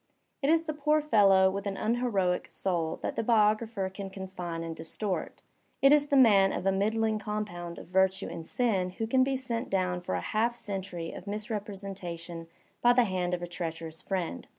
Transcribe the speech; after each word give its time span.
It 0.41 0.49
is 0.49 0.63
the 0.63 0.73
poor 0.73 0.99
fellow 0.99 1.51
with 1.51 1.67
an 1.67 1.77
un 1.77 1.97
heroic 1.97 2.47
soul 2.51 2.97
that 3.03 3.15
the 3.15 3.21
biographer 3.21 3.87
can 3.87 4.09
confine 4.09 4.63
and 4.63 4.75
distort. 4.75 5.43
It 5.79 5.91
is 5.91 6.07
the 6.07 6.17
man 6.17 6.51
of 6.51 6.65
a 6.65 6.71
middling 6.71 7.19
compound 7.19 7.77
of 7.77 7.85
virtue 7.89 8.27
and 8.27 8.47
sin 8.47 8.89
who 8.97 9.05
can 9.05 9.23
be 9.23 9.37
sent 9.37 9.69
down 9.69 10.01
for 10.01 10.15
a 10.15 10.21
half 10.21 10.55
century 10.55 11.11
of 11.11 11.27
misrepresentation 11.27 12.47
by 12.81 12.93
the 12.93 13.03
hand 13.03 13.35
of 13.35 13.43
a 13.43 13.47
treacherous 13.47 14.01
friend. 14.01 14.47